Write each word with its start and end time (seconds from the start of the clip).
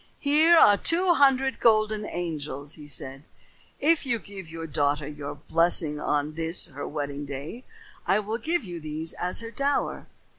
"Here 0.19 0.57
are 0.57 0.77
two 0.77 1.13
hundred 1.13 1.59
golden 1.59 2.07
angels," 2.07 2.73
he 2.73 2.87
said. 2.87 3.21
"If 3.79 4.03
you 4.03 4.17
give 4.17 4.49
your 4.49 4.65
daughter 4.65 5.07
your 5.07 5.35
blessing 5.35 5.99
on 5.99 6.33
this 6.33 6.65
her 6.65 6.87
wedding 6.87 7.23
day, 7.23 7.65
I 8.07 8.19
will 8.19 8.39
give 8.39 8.63
you 8.63 8.79
these 8.79 9.13
as 9.13 9.41
her 9.41 9.51
dower. 9.51 10.07